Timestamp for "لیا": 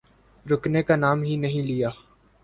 1.63-1.89